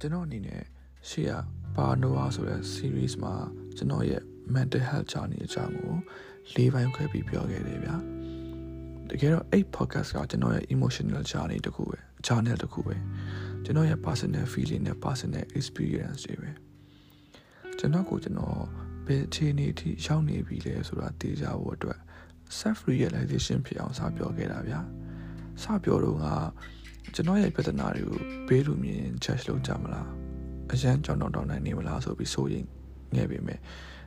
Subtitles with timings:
[0.00, 0.62] ကျွန်တော်အနေနဲ့
[1.08, 1.32] ရှေ့က
[1.76, 3.34] ပါနိုဝါဆိုတဲ့ series မှာ
[3.76, 4.22] ကျွန်တော်ရဲ့
[4.54, 5.94] mental health journey အကြောင်းကို
[6.54, 7.96] ၄ပိုင်းခွဲပြီးပြောခဲ့တယ်ဗျာ
[9.10, 12.96] တကယ်တော့အဲ့ podcast ကကျွန်တော်ရဲ့ emotional journey တခုပဲ journal တခုပဲ
[13.64, 16.50] ကျွန်တော်ရဲ့ personal feeling နဲ့ personal experience တွေပဲ
[17.78, 18.58] ကျွန်တော်ကိုကျွန်တော်
[19.06, 21.98] ဘယ်အခြေအနေအထိရောက်နေပြီလဲဆိုတာသိကြဖို့အတွက်
[22.58, 24.80] self realization ဖြစ်အောင်စပြောခဲ့တာဗျာ
[25.62, 26.26] စပြောတော့က
[27.14, 30.08] ကျွန်တော်ရဲ့ပြဿနာတွေကိုဘေးလူမြင် judge လုပ်ကြမလား
[30.72, 32.64] အရန်ကြောင်တောင်တောင်နိုင်နေမလားဆိုပြီးစိုးရင်
[33.14, 33.58] ငယ်ပေမဲ့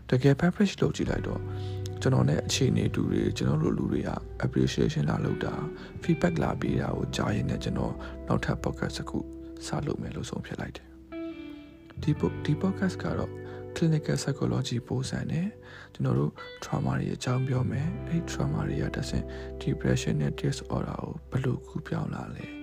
[0.10, 1.42] တကယ် publish လုပ်ကြည့်လိုက်တော့
[2.02, 4.10] ကျွန်တော်နဲ့အခြေအနေတူတွေကျွန်တော်တို့လူတွေက
[4.46, 5.54] appreciation လာလုပ်တာ
[6.04, 7.94] feedback လာပေးတာကိုကြားရင်လည်းကျွန်တော်
[8.28, 9.20] နောက်ထပ် podcast တစ်ခု
[9.68, 10.88] စလုပ်မယ်လို့ဆုံးဖြတ်လိုက်တယ်
[12.02, 12.12] ဒီ
[12.46, 13.32] ဒီ podcast ကတော့
[13.76, 15.48] clinical psychology ပို့ဆန်တယ်
[15.94, 16.32] ကျွန်တော်တို့
[16.64, 19.26] trauma တွေအကြောင်းပြောမယ်အဲ့ trauma တွေကတဆင့်
[19.62, 22.59] depression နဲ့ disorder ကိုဘယ်လိုကူပြောင်းလာလဲ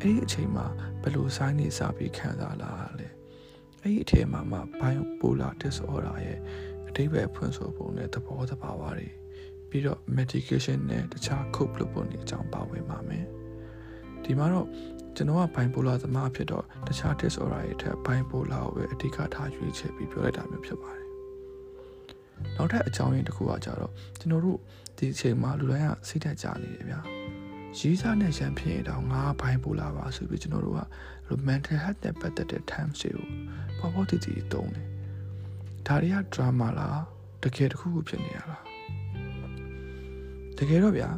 [0.00, 0.66] အဲ့ဒီအချိန်မှာ
[1.02, 3.08] ဘယ်လို sign တွေစပြီးခံစားလာလဲ
[3.82, 6.38] အဲ့ဒီအထက်မှာမှ bipolar disorder ရဲ့
[6.88, 9.08] အဓိပ္ပာယ်ဖွင့်ဆိုပုံနဲ့သဘောတဘာဝတွေ
[9.68, 13.26] ပြီးတော့ medication နဲ့တခြား cope လုပ်ပုံတွေအကြောင်းပါဝင်ပါမယ်
[14.24, 14.68] ဒီမှာတော့
[15.16, 21.06] ကျွန်တော်က bipolar သမားဖြစ်တော့တခြား disorder တွေထက် bipolar ကိုပဲအဓိကထားရွေးချယ်ပြီးပြောလိုက်တာမျိုးဖြစ်ပါတယ်
[22.56, 24.58] နောက်ထပ်အကြောင်းရင်းတစ်ခုကကြတော့ကျွန်တော်တို့
[24.96, 27.15] ဒီအချိန်မှာလူတိုင်းကစိတ်ဓာတ်ကြနေတယ်ဗျာ
[27.78, 30.82] ရေးစားနဲ့ရန်ဖြစ်ရင်တော့ငါဘိုင်းပိုလာပါဆိုပြီးကျွန်တော်တို့က
[31.48, 33.26] mental health နဲ့ပတ်သက်တဲ့ terms တွေကို
[33.78, 34.86] ပေါ်ပေါ်တည်တည်သုံးတယ်
[35.86, 37.00] ဒါတွေက drama လား
[37.42, 38.62] တကယ်တခုခုဖြစ်နေရလား
[40.58, 41.10] တကယ်တော့ဗျာ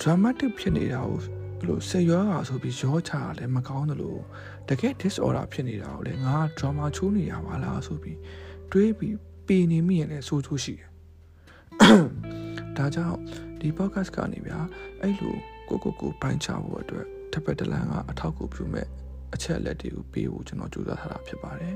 [0.00, 1.18] dramatic ဖြစ်နေတာကို
[1.60, 4.16] ဘလို့စိတ်ရောဂါဆိုပြီးရောချတာလည်းမကောင်းသလို
[4.68, 8.18] တကယ် disorder ဖြစ်နေတာကိုလည်းငါ drama ချိုးနေရပါလားဆိုပြီး
[8.72, 10.88] တွေးပြီးပီနေမိရင်လည်းဆိုးချိုးရှိတယ်
[12.76, 13.18] ဒါကြောင့်
[13.64, 14.58] ဒီ podcast ကနေဗျာ
[15.02, 15.36] အဲ့လို
[15.68, 18.86] ကိုကိုကိုပိုင်းချဖို့အတွက်တစ်ပတ်တစ်လမ်းကအထောက်အကူပြုမဲ့
[19.34, 21.74] အချက်လက်တွေကိုပေးဖို့ကျွန်တော်ကြိုးစားထားတာဖြစ်ပါတယ်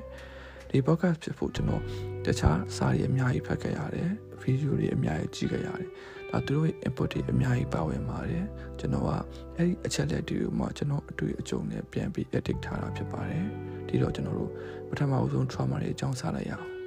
[0.71, 1.83] ဒီ podcast ဖြစ်ဖို့ကျွန်တော်
[2.25, 5.89] တခြားစာရီအများကြီးဖတ်ခဲ့ရတယ်ဗီဒီယိုတွေအများကြီးကြည့်ခဲ့ရတယ်
[6.31, 8.45] ဒါသူတို့ရဲ့ input တွေအများကြီးပါဝင်ပါတယ်
[8.79, 9.11] ကျွန်တော်က
[9.57, 13.45] အဲ့ဒီအချက်လက်တွေကိုမှကျွန်တော်အတွေ့အကြုံနဲ့ပြန်ပြီး edit ထားတာဖြစ်ပါတယ်
[13.89, 14.51] ဒီတော့ကျွန်တော်တို့
[14.89, 16.78] ပထမအဆုံး trauma တွေအကြောင်းစလိုက်ရအောင်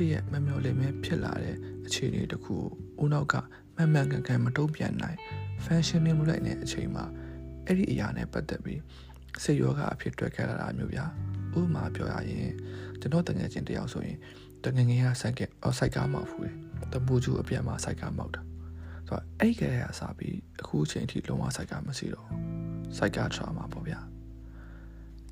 [0.00, 1.56] တ်တရက်မမျော်လင့်မဲဖြစ်လာတဲ့
[1.86, 2.54] အခြေအနေတခု
[2.98, 3.34] ကိုဦးနောက်က
[3.76, 5.18] မှန်မှန်ကန်ကန်မတုံ့ပြန်နိုင်
[5.64, 7.04] fashion နေမှုလိုက်တဲ့အချိန်မှာ
[7.66, 8.80] အဲ့ဒီအရာနဲ့ပတ်သက်ပြီး
[9.42, 11.04] စိတ်ယောဂအဖြစ်တွေ့ခဲ့ရတာမျိုးဗျာ
[11.58, 12.50] ဥပမာပြောရရင်
[13.00, 14.18] ကျွန်တော်တငယ်ချင်းတယောက်ဆိုရင်
[14.64, 16.54] တငယ်ငယ်ကဆိုင်ကအော်ဆိုင်ကားမောက်ဖူးတယ်
[16.92, 18.42] တပူကျူအပြန်မှာဆိုင်ကားမောက်တာ
[19.08, 22.26] ဆိုတော့အဲ့ကလေးကစားပြီးအခုအချိန်ထိလုံးဝဆိုင်ကားမရှိတော့
[22.96, 24.00] ဆိုင်ကား trauma ပေါ့ဗျာ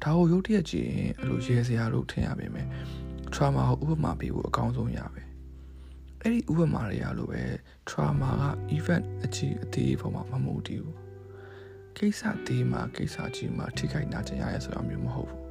[0.02, 2.68] ဒါကိုရုတ်တရက်ကြည့်ရင်အဲ့လိုရဲစရာလို့ထင်ရပါမယ်
[3.34, 5.22] trauma ကိုဥပမာပေးဖို့အကောင်းဆုံးရပဲ
[6.22, 7.44] အဲ့ဒီဥပမာတွေရလို့ပဲ
[7.88, 8.44] trauma က
[8.76, 10.98] event အကြီးအသေးပေါ်မှာမမူတည်ဘူး
[11.96, 15.42] ကိစ္စသေးမှာကိစ္စကြီးမှာထိခိုက်နာကျင်ရရဲဆိုတာမျိုးမဟုတ်ဘူး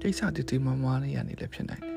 [0.00, 1.96] ကိစ္စသေးသေးမမလေးရနေလည်းဖြစ်နိုင်တယ်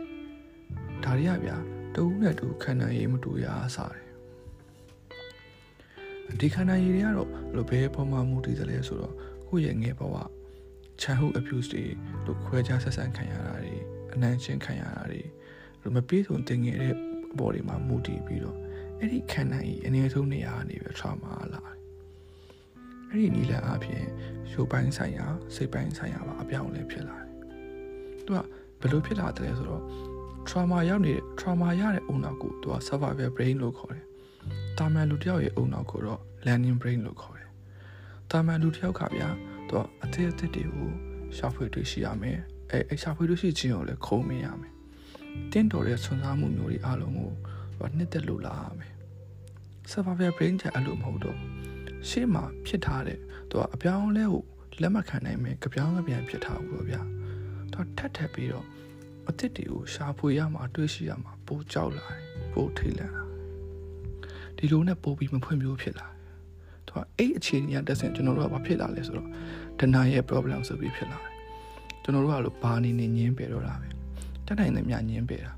[1.04, 1.58] ဒါတွေကဗျာ
[1.96, 4.08] တူနဲ့တူခန္ဓာရည်မတူရအားစားတယ်
[6.40, 9.14] ဒီခန္ဓာရည်တွေကတော့လိုဘယ်ပုံမှန်မူတည်တယ်လဲဆိုတော့
[9.48, 10.16] ကိုယ့်ရဲ့ငယ်ဘဝ
[11.02, 11.84] ချန်ဟု abuse တွေ
[12.26, 13.76] လို့ခွဲခြားဆက်ဆံခံရတာတွေ
[14.14, 16.94] အနံ့ချင်းခံရတာတွေမပြေဆုံးတင်ငယ်တဲ့
[17.34, 18.58] အပေါ်တွေမှာမူတည်ပြီးတော့
[19.00, 21.78] အဲ့ဒီခန္ဓာကြီးအနေဆုံးနေရာကနေပဲ trauma လာတယ်။
[23.10, 24.04] အဲ့ဒီနီလန်အပြင်
[24.52, 27.30] ရုပ်ပိုင်းဆိုင်ရာစိတ်ပိုင်းဆိုင်ရာပါအပြောင်းလဲဖြစ်လာတယ်။
[28.26, 28.40] သူက
[28.80, 29.84] ဘယ်လိုဖြစ်လာတယ်ဆိုတော့
[30.48, 34.06] trauma ရောက်နေတဲ့ trauma ရတဲ့အုံနောက်ကိုသူက survival brain လို့ခေါ်တယ်။
[34.78, 37.50] တာမန်လူတစ်ယောက်ရဲ့အုံနောက်ကိုတော့ learning brain လို့ခေါ်တယ်။
[38.32, 39.30] တာမန်လူတစ်ယောက်ကဗျာ
[39.70, 40.90] သူကအသေးအသေးတွေကို
[41.38, 42.40] ရှာဖွေတွေ့ရှိရမယ်
[42.74, 44.74] အဲအရှာဖွေလို့ရှိခြင်းကိုလည်းခုံးမရမယ်
[45.52, 47.32] တင့်တော်တဲ့ဆွမ်းစားမှုမျိုးတွေအားလုံးကို
[47.78, 48.94] ဟိုနှစ်သက်လို့လာရမယ်
[49.92, 51.38] survival brain ချအဲ့လိုမဟုတ်တော့
[52.10, 54.44] ရှေ့မှာဖြစ်ထားတဲ့သူကအပြောင်းလဲကို
[54.82, 57.02] လက်မခံနိုင်မယ်ကြပြောင်းကြပြန်ဖြစ်ထားဘူးပေါ့ဗျာ
[57.72, 58.66] သူထက်ထက်ပြီးတော့
[59.28, 62.22] အစ်စ်တွေကိုရှာဖွေရမှာတွေးရှိရမှာပိုကြောက်လာတယ်
[62.54, 63.24] ပိုထိတ်လန့်လာ
[64.58, 66.08] ဒီလိုနဲ့ပိုပြီးမဖွင့်ပြိုးဖြစ်လာ
[66.88, 69.28] သူကအဲ့အခြေအနေကတက်ဆင်ကျွန်တော်တို့ကဘာဖြစ်လာလဲဆိုတော့
[69.80, 71.33] ဒနာရဲ့ problem ဆိုပြီးဖြစ်လာတယ်
[72.04, 73.90] ကျွန်တော်တို့ကလို့ဘာနေနေညင်းပယ်တော့တာပဲ
[74.46, 75.52] တက်နိုင်တဲ့မြညင်းပယ်တာ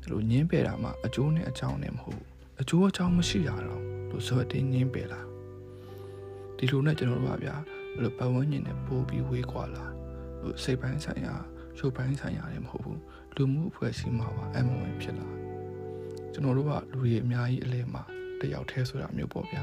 [0.00, 2.22] ဒါလိုညင်းပယ်တာမှာအကျိုးနဲ့အကြောင်းနဲ့မဟုတ်
[2.60, 5.20] အကျိုးအကြောင်းမရှိတာတော့လို့ဆိုတဲ့ညင်းပယ်လာ
[6.56, 7.56] ဒီလိုနဲ့ကျွန်တော်တို့ကဗျာ
[7.94, 9.84] အဲ့လိုပတ်ဝန်းကျင်နဲ့ပို့ပြီးဝေးကွာလာ
[10.40, 11.34] လို့စိတ်ပိုင်းဆိုင်ရာ
[11.78, 13.00] ရုပ်ပိုင်းဆိုင်ရာတွေမဟုတ်ဘူး
[13.36, 15.28] လူမှုအဖွဲ့အစည်းမှာပါအမှန်ဝင်ဖြစ်လာ
[16.32, 18.02] ကျွန်တော်တို့ကလူတွေအများကြီးအလဲမှာ
[18.40, 19.62] တယောက်တည်းဆိုတာမျိုးပေါ့ဗျာ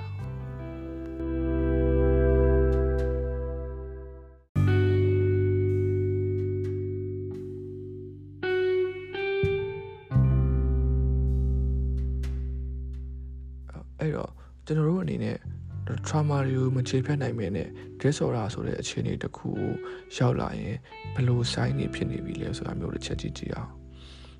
[14.00, 14.32] အဲ့တော့
[14.66, 15.38] ကျွန်တော်တို့အနေနဲ့
[16.08, 17.68] trauma တွေကိုမချေဖျက်နိုင်မဲနဲ့
[18.02, 19.72] disorder ဆိုတဲ့အခြေအနေတစ်ခုကို
[20.18, 20.76] ရောက်လာရင်
[21.14, 23.72] ဘယ်လို sign တွေဖြစ်နေပြီလဲဆိုတာမျိုးတစ်ချက်ကြည့်ကြည့်အောင်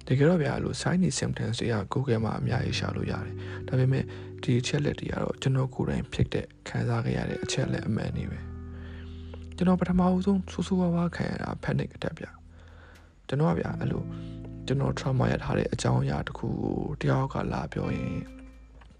[0.08, 3.34] တကယ်တော့ဗျာအဲ့လို sign တွေ symptoms တွေက Google မှာအများကြီးရှာလို့ရတယ်
[3.68, 4.04] ဒါပေမဲ့
[4.44, 8.40] ဒီအချက်လက်တွေကတော့ကျွန်တော်ကိုယ်တိုင်ဖြစ်တဲ့ခံစားခဲ့ရတဲ့အချက်လက်အမှန်တွေပဲ
[9.56, 12.28] ကျွန်တော်ပထမဦးဆုံးဆူဆူဝါးဝါခံရတာ panic attack ဗျ
[13.28, 14.04] ကျွန်တော်ကဗျာအဲ့လို
[14.68, 18.37] ကျွန်တော် trauma ရထားတဲ့အကြောင်းအရာတစ်ခုကိုတယောက်ကလာပြောရင်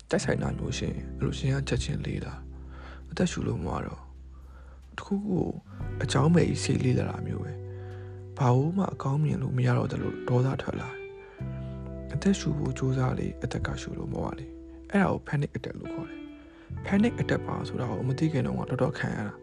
[0.10, 2.34] တိုက်ဆိုင်တာမျိုးရှင်အဲ့လိုရှင်ကချက်ချင်းလေးလာ
[3.12, 4.02] အသက်ရှူလို့မရတော့
[4.98, 5.40] တခုခု
[6.04, 7.52] အကြောင်းမဲ့ကြီးဆေးလေးလာတာမျိုးပဲ
[8.38, 10.90] ဘာလို့မှအကောင်းမြင်လို့မရတော့တယ်လို့ဒေါသထွက်လာ
[12.14, 14.46] အသက်ရှူဖို့စူးစမ်းလေအသက်ကရှူလို့မရလေ
[14.92, 16.20] အဲ့ဒါကို panic attack လို့ခေါ်တယ်
[16.86, 19.34] panic attack ပါဆိုတာကိုမသိခင်တော့တော်တော်ခံရတာ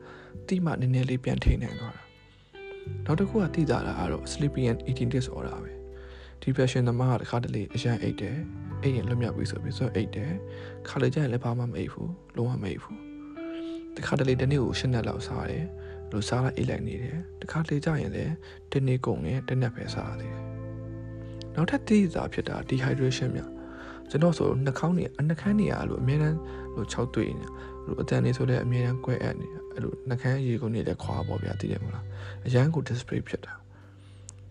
[0.49, 2.03] တိမှနည်းနည်းလေးပြန်ထိနိုင်သွားတာ
[3.05, 5.73] နောက်တစ်ခုကသိတာလားကတော့ sleepy and eating disorder ပဲ
[6.43, 8.39] depression သမားကတခါတလေအရန်အိတ်တယ်
[8.85, 10.33] အိတ်ရင်လွတ်မြောက်ပြီဆိုပြီးဆိုအိတ်တယ်
[10.89, 12.99] ခါလေကျရင်လည်းဘာမှမအိတ်ဘူးလုံးဝမအိတ်ဘူး
[13.97, 15.65] တခါတလေတနေ့ကိုရှင်းရက်လောက်စားတယ်
[16.13, 18.33] လို့စားလိုက်အိတ်လိုက်နေတယ်တခါလေကျရင်လည်း
[18.73, 20.35] တနေ့ကုန်နဲ့တနက်ပဲစားရတယ်
[21.55, 23.51] နောက်ထပ်သိတာဖြစ်တာ dehydration များ
[24.11, 26.39] ကျွန်တော်ဆိုနှာခေါင်းနေနှာခမ်းနေရလို့အများတန်း
[26.75, 27.47] လို့6တွေ့နေ
[27.85, 32.05] လို့အတန်နေဆိုလည်းအများတန်းကွဲအပ်နေအဲ့လိုနှာခမ်းရေကုန်နေလည်းခွာပေါ့ဗျာသိတယ်မလား
[32.47, 33.55] အရန်ကို display ဖြစ်တာ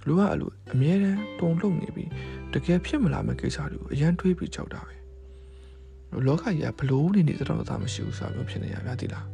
[0.08, 2.10] လူကအဲ့လိုအမြဲတမ်းတုံ့လုံနေပြီး
[2.54, 4.94] တကယ်ဖြစ်မလာမယ့်ကိစ္စတွေကိုအရန်တွေးပြီးကြောက်တာပဲ
[6.28, 9.26] လောကကြီးကဘလို့နေနေတော့သာမရှိဘူးဆိုတာမျိုးဖြစ်နေရဗျာဒီလား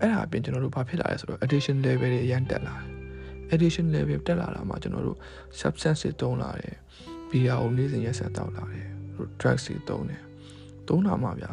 [0.00, 2.88] အဲ့ဒါအပြင်ကျွန်တော်တို့ဘာဖြစ်လာလဲဆိုတော့ addiction level တွေအရန်တက်လာတယ်
[3.54, 5.18] addiction level တက်လာတာမှကျွန်တော်တို့
[5.60, 6.74] substance တွေတုံးလာတယ်
[7.30, 8.86] beer ကိုနေ့စဉ်ရက်ဆက်တောက်လာတယ်
[9.40, 10.22] drugs တွေတုံးတယ်
[10.88, 11.52] တုံးတာမှဗျာ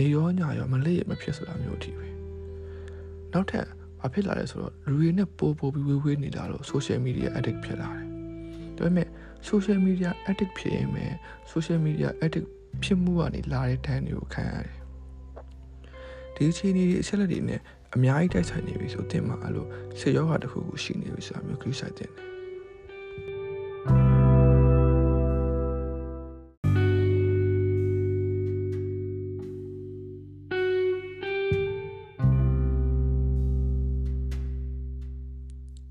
[0.00, 2.06] နေရောညရောမလေးရမဖြစ်ဆိုတာမျိုးထိပဲ
[3.32, 3.66] နောက်ထပ်
[4.00, 8.06] ဘာဖြစ်လာလဲဆိုတော့လူတွေနဲ့ပိုးပိုးပြီးဝေးဝေးနေလာတော့ social media addict ဖြစ်လာတယ်
[8.76, 9.08] ဒါပေမဲ့
[9.48, 11.04] social media addict ဖြစ်ရင်ပဲ
[11.52, 12.48] social media addict
[12.82, 14.72] ဖြစ်မှုကနေလာတဲ့တန်းတွေကိုခံရတယ်
[16.34, 17.60] ဒီအခြေအနေတွေအချက်လက်တွေနဲ့
[17.94, 19.66] အများကြီးတိုက်ဆိုင်နေပြီဆိုတင်မှာအဲ့လို
[19.98, 22.10] ဆေယောဂတစ်ခုခုရှိနေပြီဆိုတာမျိုး cruise တင်တယ်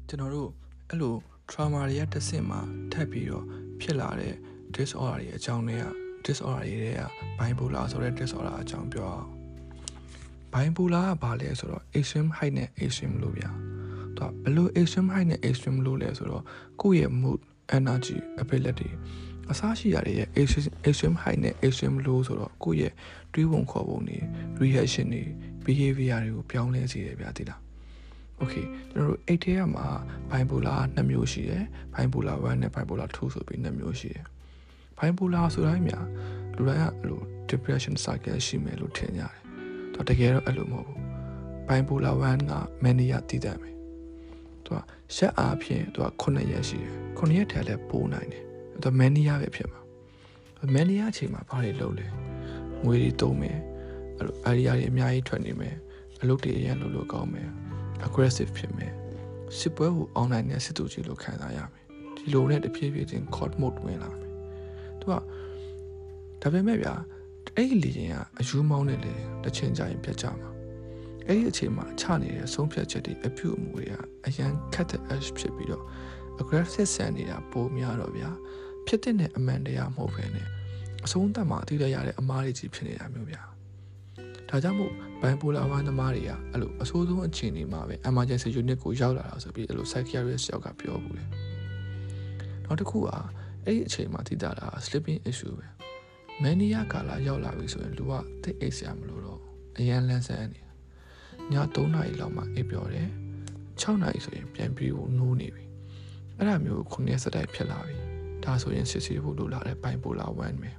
[0.09, 0.49] ကျွန်တော်တို့
[0.89, 1.15] အဲ့လို
[1.49, 3.45] trauma တွေကတစ်ဆင့်မှာ ထပ်ပြီးတော့
[3.81, 4.33] ဖြစ်လာတဲ့
[4.75, 5.85] disorder တွေအကြောင်းတွေက
[6.25, 7.01] disorder တွေက
[7.39, 9.27] bipolar ဆိုတဲ့ disorder အကြောင်းပြောအောင်
[10.53, 13.49] bipolar ကဘာလဲဆိုတော့ extreme high နဲ့ extreme low ဗျာ
[14.17, 16.43] သူကဘယ်လို extreme high နဲ့ extreme low လဲဆိုတော့
[16.81, 17.39] ကိုယ့်ရဲ့ mood
[17.77, 18.89] energy ability
[19.51, 20.15] အစားရှိရတဲ့
[20.87, 22.93] extreme high နဲ့ extreme low ဆိုတော့ကိုယ့်ရဲ့
[23.33, 24.17] တွေးပုံခေါ်ပုံတွေ
[24.63, 25.23] reaction တွေ
[25.65, 27.64] behavior တွေကိုပြောင်းလဲစေတယ်ဗျာတိလား
[28.41, 29.85] okay ကျွန်တော်တို့8ထဲမှာ
[30.31, 34.25] bipolar 2မျိုးရှိတယ် bipolar 1နဲ့ bipolar 2ဆိုပြီး2မျိုးရှိတယ်
[34.97, 36.05] bipolar ဆိုတိုင်းများ
[36.55, 39.33] လူတိုင်းကအဲ့လို depression cycle ရှိမယ်လို့ထင်ကြတယ်။
[39.93, 41.01] တော့တကယ်တော့အဲ့လိုမဟုတ်ဘူး။
[41.67, 42.53] bipolar 1က
[42.83, 43.75] mania တည်တယ်မယ်။
[44.63, 44.77] သူက
[45.15, 48.43] ရက်အားဖြင့်သူက9ရက်ရှိတယ်။9ရက်ထဲလည်းပိုးနိုင်တယ်။
[48.83, 49.81] သူ mania ပဲဖြစ်မှာ။
[50.75, 52.07] mania အချိန်မှာဘာတွေလုပ်လဲ။
[52.85, 53.59] ငွေတွေတုံးမယ်။
[54.17, 55.75] အဲ့လို area တွေအများကြီးထွက်နေမယ်။
[56.21, 57.49] အလုပ်တွေအရင်လုပ်လို့ကောင်းမယ်။
[58.07, 58.93] aggressive ဖြစ်မယ်။
[59.57, 61.83] စစ်ပွဲကို online နဲ့စစ်သူကြီးလို့ခံစားရမယ်။
[62.17, 64.31] ဒီလိုနဲ့တဖြည်းဖြည်းချင်း court mode ဝင်လာမယ်။
[64.99, 65.13] သူက
[66.41, 66.93] ဒါပေမဲ့ဗျာ
[67.55, 70.49] အဲ့ဒီလေရင်ကအယူမောင်းနေလေတစ်ချိန်ကြာရင်ပြတ်ကြမှာ
[71.27, 73.93] အဲ့ဒီအချိန်မှာချနေတဲ့ဆုံးဖြတ်ချက်တွေအပြုအမူတွေက
[74.27, 75.83] အရန်ခက်တဲ့ edge ဖြစ်ပြီးတော့
[76.41, 78.29] aggressive ဆန်နေတာပိုများတော့ဗျာ
[78.87, 80.47] ဖြစ်တဲ့အမှန်တရားမဟုတ်ဘဲနဲ့
[81.05, 83.41] အဆုံးသတ်မှာအသိရရတဲ့အမားတွေကြီးဖြစ်နေတာမျိုးဗျာ
[84.49, 84.93] ဒါကြောင့်မို့
[85.25, 91.25] bipolar 1သမားတွေကအဲ့လိုအဆိုးဆုံးအခြေအနေမှာပဲ emergency unit ကိုရောက်လာတာဆိုပြီးအဲ့လို psychiatrist ယောက်ကပြောဘူးလေ
[92.65, 93.09] နောက်တစ်ခုက
[93.65, 95.67] အဲ့ဒီအချိန်မှာသိတာလား sleeping issue ပဲ
[96.41, 98.13] မန်နီယာကာလာရောက်လာပြီဆိုရင်လူက
[98.43, 99.39] သိအိတ်ဆရာမလို့တော့
[99.77, 100.61] အရန်လန်းဆန်းနေ
[101.51, 103.09] ည3နာရီလောက်မှအိပ်ပျော်တယ်
[103.81, 105.65] 6နာရီဆိုရင်ပြန်ပြီးဖို့နိုးနေပြီ
[106.37, 107.95] အဲ့ဒါမျိုးခုနှစ်စတိုက်ဖြစ်လာပြီ
[108.43, 110.71] ဒါဆိုရင်စစ်စီဖို့လိုလာတဲ့ဘိုင်ပိုလာ1ပဲ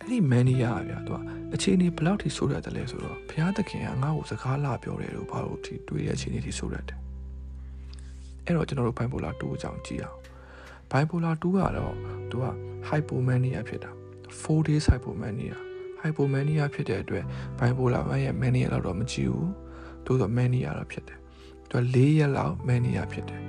[0.00, 1.20] အဲ့ဒီမန်နီယာဗျာသူက
[1.54, 6.98] အခြေအနေဘယ်လောက်ထိဆိုးရတယ်လဲဆိုတော့ဘုရားသခင်ကငါ့ကိုစကားလာပြောတယ်လို့ဘာလို့ထိတွေးတဲ့အခြေအနေထိဆိုးရတယ်
[8.44, 10.18] အဲ့တော့ကျွန်တော်တို့ဘိုင်ပိုလာ2အကြောင်းကြည့်အောင်
[10.90, 11.94] ဘိုင်ပိုလာ2ကတော့
[12.30, 12.46] သူက
[12.88, 13.90] hypomania ဖြစ်တာ
[14.42, 15.56] 4 days hypomania
[16.02, 17.24] hypomania ဖြစ်တဲ့အတွက်
[17.58, 19.50] bipolar 1ရဲ့ mania လောက်တော့မကြည့်ဘူး
[20.06, 21.18] သို့တော့ mania တော့ဖြစ်တယ်
[21.70, 23.42] သူက4ရက်လောက် mania ဖြစ်တယ်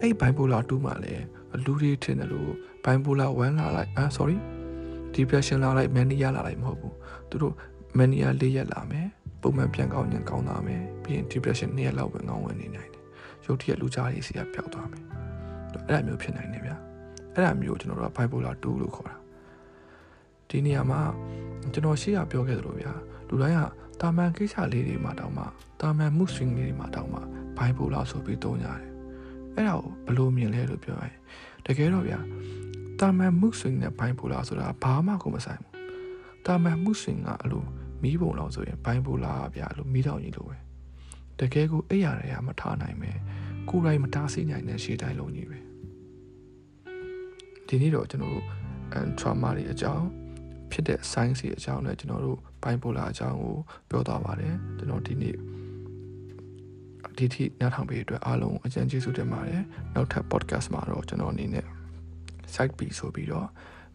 [0.00, 1.24] အဲ့ bipolar 2မှာလည်း
[1.64, 2.52] လူတွေထင်တယ်လို့
[2.84, 4.36] bipolar 1လာလိုက်အာ sorry
[5.18, 6.94] depression လာလိုက် mania လာလိုက်မဟုတ်ဘူး
[7.30, 7.54] သူတို့
[7.98, 9.06] mania 4ရက်လာမယ်
[9.42, 13.04] ပုံမှန်ပြန်ကောင်းရင်ကောင်းသွားမယ်ပြီးရင် depression 2ရက်လောက်ပဲကောင်းဝင်နေနိုင်တယ်
[13.44, 15.02] ရုပ်တရက်လူကြားရေးစီကပျောက်သွားမယ်
[15.88, 16.76] အဲ့ဒါမျိုးဖြစ်နိုင်တယ်ဗျာ
[17.34, 19.16] အဲ့ဒါမျိုးကျွန်တော်တို့က bipolar 2လို့ခေါ်တာ
[20.48, 21.00] ဒီနေရာမှာ
[21.72, 22.92] ကျွန်တော်ရှေ့ကပြောခဲ့သလိုဗျာ
[23.28, 23.60] လူတိုင်းက
[24.00, 25.44] တာမန်ကိစ္စလေးတွေမှာတောင်မှ
[25.80, 27.20] တာမန်မှုဆွင်းလေးတွေမှာတောင်မှ
[27.56, 28.80] ဘိုင်ပိုလာဆိုပြီးသုံးကြတယ်
[29.54, 31.16] အဲ့ဒါကိုဘယ်လိုမြင်လဲလို့ပြောရင်
[31.66, 32.18] တကယ်တော့ဗျာ
[33.00, 35.72] တာမန်မှုဆွင်းနဲ့ဘိုင်ပိုလာဆိုတာဘာမှကိုမဆိုင်ဘူး
[36.46, 37.64] တာမန်မှုဆွင်းကအလို
[38.02, 40.56] မီးပုံလောက်ဆိုရင်ဘိုင်ပိုလာဗျာလို့မီးတောင်ကြီးလိုပဲ
[41.38, 43.10] တကယ်ကိုအဲ့ရတွေကမထားနိုင်ပဲ
[43.68, 45.58] ကိုယ်တိုင်မတားဆီးနိုင်တဲ့ရှေ့တိုင်းလုံးကြီးပဲ
[47.66, 48.46] ဒီနေ့တော့ကျွန်တော်တို့
[48.92, 50.06] အန်ထရာမာတွေအကြောင်း
[50.70, 53.56] ဖြစ်တဲ့ science တွေအကြောင်းနဲ့ကျွန်တော်တို့ဘိုင်ပိုလာအကြောင်းကို
[53.90, 55.34] ပြောသွားပါတယ်ကျွန်တော်ဒီနေ့
[57.16, 59.62] ဒီထိနားထောင်ပေးအတွက်အားလုံးအကျဉ်းကျေးဇူးတင်ပါတယ်
[59.94, 61.66] နောက်ထပ် podcast မှာတော့ကျွန်တော်အနေနဲ့
[62.54, 63.48] site B ဆိုပြီးတော့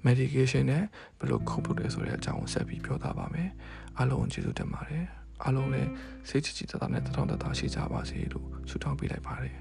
[0.05, 0.83] medication နဲ့
[1.19, 3.49] ဘယ်လိုခုတ်ဖို့လဲဆိုတဲ့အကြောင်းကိုဆက်ပြီးပြောသားပါမယ်
[3.97, 5.05] အားလုံးကျေးဇူးတင်ပါတယ်
[5.43, 5.89] အားလုံးလည်း
[6.29, 9.55] စိတ်ချချတသားနဲ့တထောင်တသားရှိကြပါစေလို့ဆုတောင်းပေးလိုက်ပါတယ်